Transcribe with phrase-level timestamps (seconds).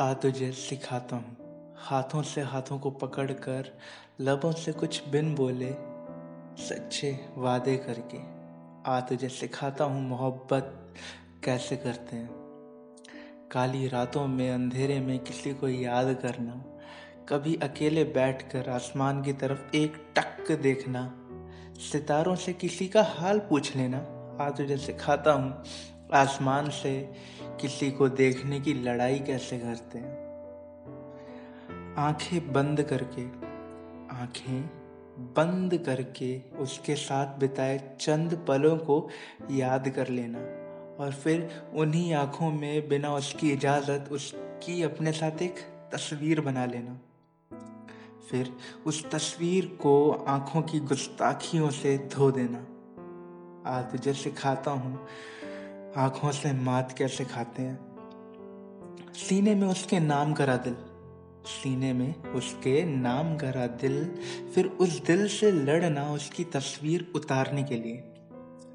[0.00, 1.36] आ तुझे सिखाता हूँ।
[1.76, 3.78] हाथों से हाथों को पकड़कर,
[4.20, 5.70] लबों से कुछ बिन बोले,
[6.62, 8.18] सच्चे वादे करके।
[8.90, 10.94] आ तुझे सिखाता हूँ मोहब्बत
[11.44, 12.30] कैसे करते हैं।
[13.50, 16.64] काली रातों में, अंधेरे में किसी को याद करना,
[17.28, 21.14] कभी अकेले बैठकर आसमान की तरफ़ एक टक देखना,
[21.92, 23.98] सितारों से किसी का हाल पूछ लेना
[24.40, 25.64] आ तुझे सिखाता हूँ
[26.14, 27.12] आसमान से
[27.60, 30.28] किसी को देखने की लड़ाई कैसे करते हैं?
[31.98, 33.22] आँखें बंद करके,
[34.16, 34.62] आँखें
[35.18, 39.08] बंद करके उसके साथ बिताए चंद पलों को
[39.50, 40.38] याद कर लेना
[41.04, 45.54] और फिर उन्हीं आँखों में बिना उसकी इजाज़त, उसकी अपने साथ एक
[45.92, 46.98] तस्वीर बना लेना।
[48.30, 52.66] फिर उस तस्वीर को आँखों की गुस्ताखियों से धो देना।
[53.70, 55.06] आज तुझे सिखाता हूँ
[55.96, 57.78] आँखों से मात कैसे खाते हैं?
[59.14, 60.76] सीने में उसके नाम करा दिल।
[61.46, 64.18] सीने में उसके नाम करा दिल।
[64.54, 68.04] फिर उस दिल से लड़ना, उसकी तस्वीर उतारने के लिए।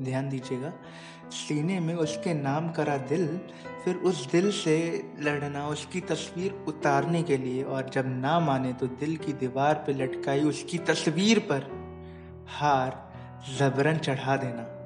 [0.01, 0.73] ध्यान दीजिएगा,
[1.29, 3.39] सीने में उसके नाम करा दिल,
[3.85, 8.87] फिर उस दिल से लड़ना, उसकी तस्वीर उतारने के लिए। और जब ना माने तो
[8.87, 11.83] दिल की दीवार पे लटकाई उसकी तस्वीर पर
[12.47, 13.13] हार,
[13.57, 14.82] जबरन चढ़ा देना।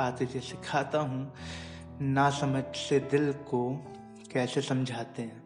[0.00, 1.32] आते सिखाता हूँ,
[2.00, 3.86] ना समझ से दिल को
[4.32, 5.40] कैसे समझाते हैं।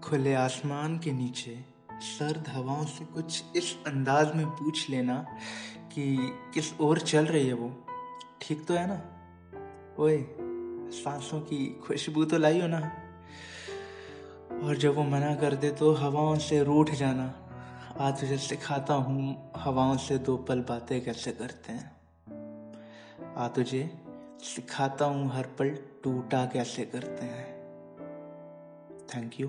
[0.00, 5.26] खुले आसमान के नीचे सर्द हवाओं से कुछ इस अंदाज में पूछ लेना
[5.94, 6.16] कि
[6.54, 7.86] किस ओर चल रही है वो।
[8.42, 9.02] ठीक तो है ना?
[9.98, 10.26] ओए,
[10.90, 12.78] सांसों की खुशबू तो लाई हो ना।
[14.66, 17.45] और जब वो मना कर दे तो हवाओं से रूठ जाना।
[18.00, 21.96] आज तुझे सिखाता हूँ, हवाओं से दो पल बातें कैसे करते हैं।
[23.36, 23.98] आ तुझे
[24.42, 25.70] सिखाता हूँ हर पल
[26.04, 27.46] टूटा कैसे करते हैं।
[29.14, 29.48] Thank you